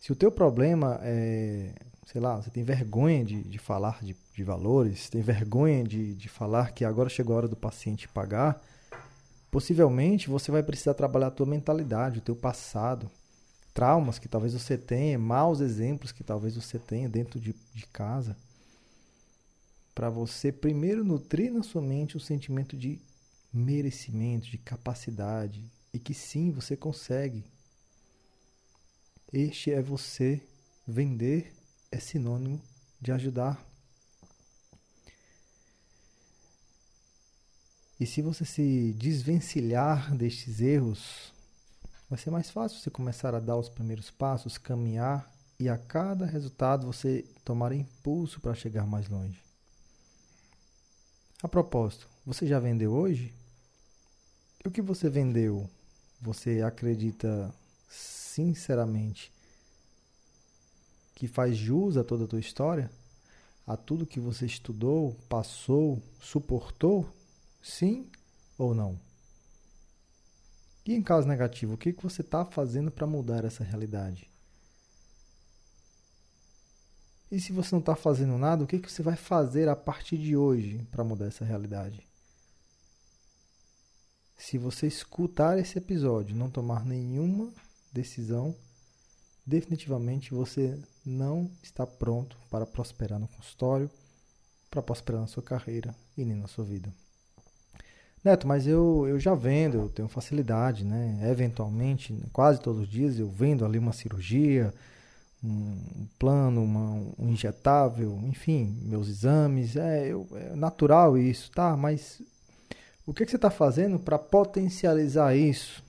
Se 0.00 0.12
o 0.12 0.16
teu 0.16 0.30
problema 0.30 0.98
é, 1.02 1.72
sei 2.10 2.22
lá, 2.22 2.36
você 2.36 2.48
tem 2.48 2.62
vergonha 2.62 3.22
de, 3.22 3.42
de 3.42 3.58
falar 3.58 4.02
de, 4.02 4.16
de 4.34 4.42
valores, 4.42 5.10
tem 5.10 5.20
vergonha 5.20 5.84
de, 5.84 6.14
de 6.14 6.28
falar 6.28 6.72
que 6.72 6.82
agora 6.84 7.10
chegou 7.10 7.34
a 7.34 7.38
hora 7.38 7.48
do 7.48 7.56
paciente 7.56 8.08
pagar, 8.08 8.62
possivelmente 9.50 10.30
você 10.30 10.50
vai 10.50 10.62
precisar 10.62 10.94
trabalhar 10.94 11.26
a 11.26 11.30
tua 11.30 11.44
mentalidade, 11.44 12.18
o 12.18 12.22
teu 12.22 12.34
passado, 12.34 13.10
traumas 13.74 14.18
que 14.18 14.26
talvez 14.26 14.54
você 14.54 14.78
tenha, 14.78 15.18
maus 15.18 15.60
exemplos 15.60 16.10
que 16.10 16.24
talvez 16.24 16.56
você 16.56 16.78
tenha 16.78 17.10
dentro 17.10 17.38
de, 17.38 17.54
de 17.74 17.86
casa, 17.88 18.34
para 19.98 20.08
você 20.08 20.52
primeiro 20.52 21.02
nutrir 21.02 21.52
na 21.52 21.64
sua 21.64 21.82
mente 21.82 22.16
o 22.16 22.20
sentimento 22.20 22.76
de 22.76 23.00
merecimento, 23.52 24.48
de 24.48 24.56
capacidade 24.56 25.60
e 25.92 25.98
que 25.98 26.14
sim, 26.14 26.52
você 26.52 26.76
consegue 26.76 27.44
este 29.32 29.72
é 29.72 29.82
você. 29.82 30.40
Vender 30.86 31.52
é 31.90 31.98
sinônimo 31.98 32.62
de 33.00 33.10
ajudar. 33.10 33.60
E 37.98 38.06
se 38.06 38.22
você 38.22 38.44
se 38.44 38.94
desvencilhar 38.96 40.16
destes 40.16 40.60
erros, 40.60 41.34
vai 42.08 42.16
ser 42.18 42.30
mais 42.30 42.48
fácil 42.48 42.78
você 42.78 42.88
começar 42.88 43.34
a 43.34 43.40
dar 43.40 43.56
os 43.56 43.68
primeiros 43.68 44.12
passos, 44.12 44.56
caminhar 44.56 45.28
e 45.58 45.68
a 45.68 45.76
cada 45.76 46.24
resultado 46.24 46.86
você 46.86 47.26
tomar 47.44 47.72
impulso 47.72 48.40
para 48.40 48.54
chegar 48.54 48.86
mais 48.86 49.08
longe. 49.08 49.47
A 51.40 51.46
propósito, 51.46 52.08
você 52.26 52.48
já 52.48 52.58
vendeu 52.58 52.92
hoje? 52.92 53.32
E 54.64 54.66
o 54.66 54.72
que 54.72 54.82
você 54.82 55.08
vendeu? 55.08 55.70
Você 56.20 56.62
acredita 56.62 57.54
sinceramente 57.88 59.32
que 61.14 61.28
faz 61.28 61.56
jus 61.56 61.96
a 61.96 62.02
toda 62.02 62.24
a 62.24 62.26
tua 62.26 62.40
história? 62.40 62.90
A 63.64 63.76
tudo 63.76 64.04
que 64.04 64.18
você 64.18 64.46
estudou, 64.46 65.14
passou, 65.28 66.02
suportou? 66.20 67.08
Sim 67.62 68.10
ou 68.58 68.74
não? 68.74 68.98
E 70.84 70.92
em 70.92 71.02
caso 71.02 71.28
negativo, 71.28 71.74
o 71.74 71.78
que, 71.78 71.92
que 71.92 72.02
você 72.02 72.20
está 72.20 72.44
fazendo 72.44 72.90
para 72.90 73.06
mudar 73.06 73.44
essa 73.44 73.62
realidade? 73.62 74.28
E 77.30 77.40
se 77.40 77.52
você 77.52 77.74
não 77.74 77.80
está 77.80 77.94
fazendo 77.94 78.38
nada, 78.38 78.64
o 78.64 78.66
que, 78.66 78.78
que 78.78 78.90
você 78.90 79.02
vai 79.02 79.16
fazer 79.16 79.68
a 79.68 79.76
partir 79.76 80.16
de 80.16 80.36
hoje 80.36 80.86
para 80.90 81.04
mudar 81.04 81.26
essa 81.26 81.44
realidade? 81.44 82.06
Se 84.36 84.56
você 84.56 84.86
escutar 84.86 85.58
esse 85.58 85.76
episódio 85.76 86.34
e 86.34 86.38
não 86.38 86.48
tomar 86.48 86.86
nenhuma 86.86 87.52
decisão, 87.92 88.54
definitivamente 89.44 90.32
você 90.32 90.78
não 91.04 91.50
está 91.62 91.86
pronto 91.86 92.36
para 92.50 92.64
prosperar 92.64 93.18
no 93.18 93.28
consultório, 93.28 93.90
para 94.70 94.82
prosperar 94.82 95.20
na 95.20 95.26
sua 95.26 95.42
carreira 95.42 95.94
e 96.16 96.24
nem 96.24 96.36
na 96.36 96.46
sua 96.46 96.64
vida. 96.64 96.92
Neto, 98.22 98.46
mas 98.46 98.66
eu, 98.66 99.06
eu 99.08 99.18
já 99.18 99.34
vendo, 99.34 99.78
eu 99.78 99.88
tenho 99.88 100.08
facilidade, 100.08 100.84
né? 100.84 101.18
Eventualmente, 101.30 102.16
quase 102.32 102.60
todos 102.60 102.82
os 102.82 102.88
dias 102.88 103.18
eu 103.18 103.28
vendo 103.28 103.64
ali 103.64 103.78
uma 103.78 103.92
cirurgia, 103.92 104.74
um 105.42 106.06
plano, 106.18 106.62
uma, 106.62 107.12
um 107.18 107.30
injetável, 107.30 108.18
enfim, 108.24 108.76
meus 108.82 109.08
exames, 109.08 109.76
é, 109.76 110.08
eu, 110.08 110.26
é 110.34 110.56
natural 110.56 111.16
isso, 111.16 111.50
tá? 111.52 111.76
Mas 111.76 112.20
o 113.06 113.14
que, 113.14 113.24
que 113.24 113.30
você 113.30 113.36
está 113.36 113.50
fazendo 113.50 113.98
para 113.98 114.18
potencializar 114.18 115.36
isso? 115.36 115.82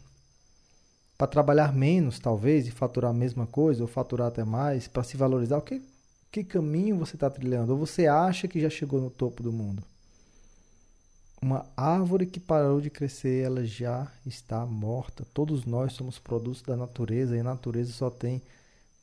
para 1.19 1.27
trabalhar 1.27 1.73
menos, 1.73 2.17
talvez, 2.17 2.65
e 2.65 2.71
faturar 2.71 3.12
a 3.12 3.13
mesma 3.13 3.45
coisa, 3.45 3.81
ou 3.81 3.89
faturar 3.89 4.29
até 4.29 4.45
mais, 4.45 4.88
para 4.88 5.03
se 5.03 5.17
valorizar, 5.17 5.57
o 5.57 5.62
que, 5.62 5.81
que 6.31 6.45
caminho 6.45 6.97
você 6.97 7.17
está 7.17 7.29
trilhando? 7.29 7.73
Ou 7.73 7.77
você 7.77 8.07
acha 8.07 8.47
que 8.47 8.62
já 8.62 8.69
chegou 8.69 9.01
no 9.01 9.09
topo 9.09 9.43
do 9.43 9.51
mundo? 9.51 9.83
Uma 11.41 11.65
árvore 11.75 12.25
que 12.25 12.39
parou 12.39 12.79
de 12.79 12.89
crescer, 12.89 13.43
ela 13.43 13.65
já 13.65 14.09
está 14.25 14.65
morta. 14.65 15.25
Todos 15.33 15.65
nós 15.65 15.91
somos 15.91 16.17
produtos 16.17 16.62
da 16.62 16.77
natureza 16.77 17.35
e 17.35 17.41
a 17.41 17.43
natureza 17.43 17.91
só 17.91 18.09
tem 18.09 18.41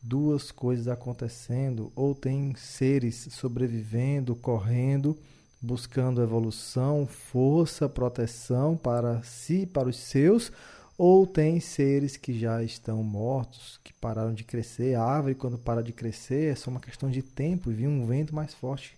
duas 0.00 0.50
coisas 0.50 0.88
acontecendo: 0.88 1.92
ou 1.94 2.14
tem 2.14 2.54
seres 2.54 3.28
sobrevivendo, 3.30 4.35
correndo, 4.37 5.16
buscando 5.61 6.22
evolução, 6.22 7.06
força, 7.06 7.88
proteção 7.88 8.76
para 8.76 9.22
si, 9.22 9.66
para 9.66 9.88
os 9.88 9.96
seus, 9.96 10.52
ou 10.96 11.26
tem 11.26 11.61
seres 11.61 12.16
que 12.16 12.38
já 12.38 12.62
estão 12.62 13.02
mortos, 13.02 13.78
que 13.85 13.92
pararam 13.92 14.32
de 14.32 14.44
crescer. 14.44 14.94
A 14.94 15.02
árvore, 15.02 15.35
quando 15.35 15.59
para 15.59 15.82
de 15.82 15.92
crescer, 15.92 16.52
é 16.52 16.54
só 16.54 16.70
uma 16.70 16.80
questão 16.80 17.11
de 17.11 17.22
tempo 17.22 17.70
e 17.70 17.74
vir 17.74 17.88
um 17.88 18.06
vento 18.06 18.35
mais 18.35 18.54
forte 18.54 18.96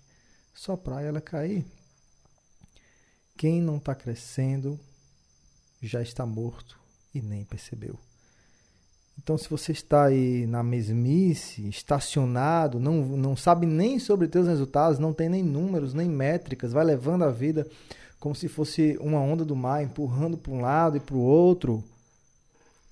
soprar 0.55 1.03
e 1.05 1.07
ela 1.07 1.21
cair. 1.21 1.65
Quem 3.37 3.63
não 3.63 3.77
está 3.77 3.95
crescendo 3.95 4.79
já 5.81 6.03
está 6.03 6.27
morto 6.27 6.79
e 7.15 7.23
nem 7.23 7.45
percebeu. 7.45 7.99
Então, 9.21 9.37
se 9.37 9.49
você 9.49 9.73
está 9.73 10.05
aí 10.05 10.47
na 10.47 10.63
mesmice, 10.63 11.69
estacionado, 11.69 12.79
não, 12.79 13.05
não 13.05 13.37
sabe 13.37 13.67
nem 13.67 13.99
sobre 13.99 14.29
teus 14.29 14.47
resultados, 14.47 14.99
não 14.99 15.13
tem 15.13 15.29
nem 15.29 15.43
números, 15.43 15.93
nem 15.93 16.09
métricas, 16.09 16.73
vai 16.73 16.85
levando 16.85 17.25
a 17.25 17.31
vida 17.31 17.67
como 18.19 18.35
se 18.35 18.49
fosse 18.49 18.97
uma 19.01 19.21
onda 19.21 19.45
do 19.45 19.55
mar 19.55 19.83
empurrando 19.83 20.39
para 20.39 20.53
um 20.53 20.61
lado 20.61 20.97
e 20.97 21.01
para 21.01 21.15
o 21.15 21.21
outro. 21.21 21.85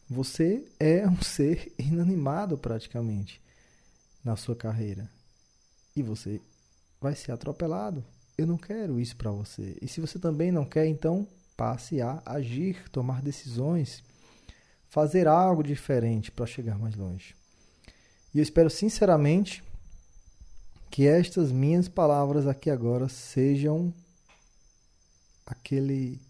Você 0.08 0.64
é 0.78 1.08
um 1.08 1.20
ser 1.22 1.72
inanimado 1.78 2.58
praticamente 2.58 3.40
na 4.24 4.36
sua 4.36 4.54
carreira. 4.54 5.08
E 5.94 6.02
você 6.02 6.40
vai 7.00 7.14
ser 7.14 7.32
atropelado. 7.32 8.04
Eu 8.36 8.46
não 8.46 8.58
quero 8.58 9.00
isso 9.00 9.16
para 9.16 9.30
você. 9.30 9.76
E 9.80 9.88
se 9.88 10.00
você 10.00 10.18
também 10.18 10.52
não 10.52 10.64
quer, 10.64 10.86
então 10.86 11.26
passe 11.56 12.02
a 12.02 12.20
agir, 12.26 12.88
tomar 12.90 13.22
decisões, 13.22 14.04
fazer 14.88 15.26
algo 15.28 15.62
diferente 15.62 16.30
para 16.30 16.46
chegar 16.46 16.78
mais 16.78 16.94
longe. 16.94 17.34
E 18.34 18.38
eu 18.38 18.42
espero 18.42 18.70
sinceramente 18.70 19.62
que 20.90 21.06
estas 21.06 21.50
minhas 21.52 21.88
palavras 21.88 22.46
aqui 22.46 22.70
agora 22.70 23.08
sejam 23.08 23.92
aquele 25.44 26.20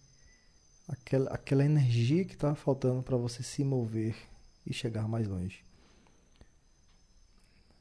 aquela, 0.89 1.31
aquela 1.31 1.65
energia 1.65 2.25
que 2.25 2.35
estava 2.35 2.55
faltando 2.55 3.03
para 3.03 3.17
você 3.17 3.43
se 3.43 3.65
mover 3.65 4.15
e 4.65 4.73
chegar 4.73 5.09
mais 5.09 5.27
longe. 5.27 5.65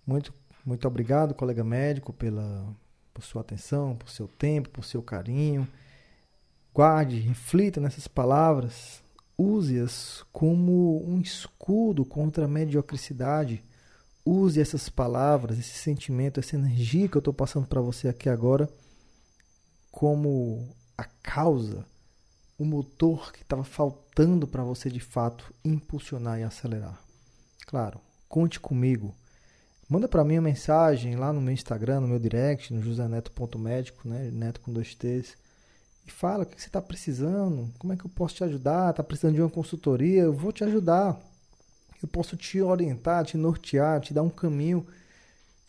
Muito 0.06 0.34
muito 0.66 0.88
obrigado, 0.88 1.36
colega 1.36 1.64
médico, 1.64 2.12
pela 2.12 2.76
por 3.14 3.24
sua 3.24 3.42
atenção, 3.42 3.96
por 3.96 4.10
seu 4.10 4.28
tempo, 4.28 4.70
por 4.70 4.84
seu 4.84 5.02
carinho. 5.02 5.68
Guarde, 6.74 7.20
reflita 7.20 7.80
nessas 7.80 8.08
palavras, 8.08 9.02
use-as 9.38 10.24
como 10.32 11.04
um 11.08 11.20
escudo 11.20 12.06
contra 12.06 12.46
a 12.46 12.48
mediocridade. 12.48 13.64
Use 14.26 14.60
essas 14.60 14.90
palavras, 14.90 15.60
esse 15.60 15.78
sentimento, 15.78 16.40
essa 16.40 16.56
energia 16.56 17.08
que 17.08 17.16
eu 17.16 17.20
estou 17.20 17.34
passando 17.34 17.68
para 17.68 17.82
você 17.82 18.08
aqui 18.08 18.28
agora, 18.28 18.68
como 19.92 20.76
a 20.98 21.04
causa, 21.04 21.86
o 22.58 22.66
motor 22.66 23.32
que 23.32 23.42
estava 23.42 23.64
faltando 23.64 24.48
para 24.48 24.64
você 24.64 24.90
de 24.90 25.00
fato 25.00 25.54
impulsionar 25.64 26.40
e 26.40 26.44
acelerar. 26.44 27.00
Claro, 27.68 28.00
conte 28.28 28.60
comigo. 28.60 29.14
Manda 29.88 30.08
para 30.08 30.24
mim 30.24 30.36
uma 30.36 30.50
mensagem 30.50 31.16
lá 31.16 31.32
no 31.32 31.40
meu 31.40 31.54
Instagram, 31.54 32.00
no 32.00 32.08
meu 32.08 32.18
direct, 32.18 32.74
no 32.74 32.82
joseneto.médico, 32.82 34.08
né? 34.08 34.32
Neto 34.32 34.60
com 34.62 34.74
dois 34.74 34.96
T's. 34.96 35.38
E 36.06 36.12
fala 36.12 36.44
o 36.44 36.46
que 36.46 36.62
você 36.62 36.68
está 36.68 36.82
precisando, 36.82 37.70
como 37.80 37.94
é 37.94 37.98
que 37.98 38.06
eu 38.06 38.10
posso 38.10 38.36
te 38.36 38.44
ajudar, 38.44 38.92
está 38.92 39.04
precisando 39.04 39.36
de 39.36 39.42
uma 39.42 39.50
consultoria, 39.50 40.22
eu 40.24 40.34
vou 40.34 40.52
te 40.52 40.64
ajudar. 40.64 41.20
Eu 42.02 42.08
posso 42.08 42.38
te 42.38 42.62
orientar, 42.62 43.26
te 43.26 43.38
nortear, 43.38 44.00
te 44.00 44.14
dar 44.14 44.22
um 44.22 44.30
caminho. 44.30 44.86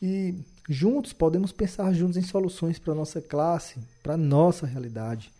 E 0.02 0.34
juntos 0.68 1.12
podemos 1.12 1.52
pensar 1.52 1.92
juntos 1.94 2.16
em 2.18 2.22
soluções 2.22 2.78
para 2.78 2.94
nossa 2.94 3.22
classe, 3.22 3.78
para 4.02 4.16
nossa 4.16 4.66
realidade. 4.66 5.32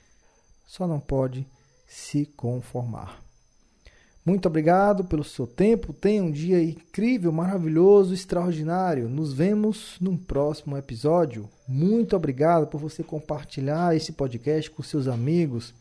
Só 0.66 0.86
não 0.86 0.98
pode 0.98 1.46
se 1.86 2.24
conformar. 2.24 3.25
Muito 4.26 4.48
obrigado 4.48 5.04
pelo 5.04 5.22
seu 5.22 5.46
tempo. 5.46 5.92
Tenha 5.92 6.20
um 6.20 6.32
dia 6.32 6.60
incrível, 6.60 7.30
maravilhoso, 7.30 8.12
extraordinário. 8.12 9.08
Nos 9.08 9.32
vemos 9.32 9.96
num 10.00 10.16
próximo 10.16 10.76
episódio. 10.76 11.48
Muito 11.68 12.16
obrigado 12.16 12.66
por 12.66 12.80
você 12.80 13.04
compartilhar 13.04 13.94
esse 13.94 14.10
podcast 14.10 14.68
com 14.68 14.82
seus 14.82 15.06
amigos, 15.06 15.72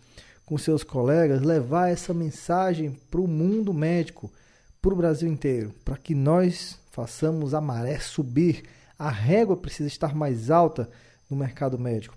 com 0.46 0.60
seus 0.60 0.84
colegas, 0.84 1.42
levar 1.42 1.90
essa 1.90 2.14
mensagem 2.14 2.96
para 3.10 3.20
o 3.20 3.28
mundo 3.28 3.74
médico, 3.74 4.32
para 4.80 4.94
o 4.94 4.98
Brasil 4.98 5.28
inteiro, 5.28 5.74
para 5.84 5.98
que 5.98 6.14
nós 6.14 6.78
façamos 6.92 7.56
a 7.56 7.60
maré 7.60 7.98
subir. 7.98 8.64
A 8.98 9.10
régua 9.10 9.58
precisa 9.58 9.88
estar 9.88 10.14
mais 10.14 10.52
alta 10.52 10.88
no 11.28 11.36
mercado 11.36 11.80
médico. 11.80 12.16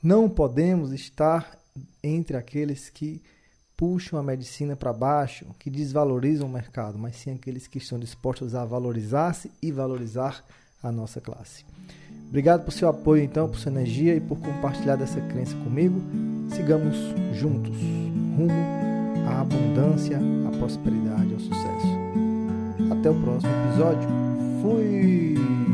Não 0.00 0.30
podemos 0.30 0.92
estar 0.92 1.58
entre 2.00 2.36
aqueles 2.36 2.88
que 2.88 3.20
puxam 3.82 4.16
a 4.16 4.22
medicina 4.22 4.76
para 4.76 4.92
baixo, 4.92 5.44
que 5.58 5.68
desvalorizam 5.68 6.46
o 6.46 6.52
mercado, 6.52 6.96
mas 6.96 7.16
sim 7.16 7.32
aqueles 7.32 7.66
que 7.66 7.78
estão 7.78 7.98
dispostos 7.98 8.54
a 8.54 8.64
valorizar-se 8.64 9.50
e 9.60 9.72
valorizar 9.72 10.44
a 10.80 10.92
nossa 10.92 11.20
classe. 11.20 11.64
Obrigado 12.28 12.64
por 12.64 12.70
seu 12.70 12.88
apoio, 12.88 13.24
então, 13.24 13.48
por 13.48 13.58
sua 13.58 13.72
energia 13.72 14.14
e 14.14 14.20
por 14.20 14.38
compartilhar 14.38 14.94
dessa 14.94 15.20
crença 15.22 15.56
comigo. 15.56 16.00
Sigamos 16.54 16.96
juntos, 17.34 17.76
rumo 18.36 18.52
à 19.26 19.40
abundância, 19.40 20.20
à 20.46 20.56
prosperidade, 20.56 21.34
ao 21.34 21.40
sucesso. 21.40 22.92
Até 22.92 23.10
o 23.10 23.20
próximo 23.20 23.52
episódio. 23.66 24.08
Fui! 24.62 25.71